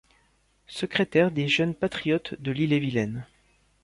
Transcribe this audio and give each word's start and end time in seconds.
Secrétaire 0.65 1.29
des 1.29 1.47
Jeunes 1.47 1.75
patriotes 1.75 2.33
de 2.41 2.51
l'Ille-et-Vilaine. 2.51 3.27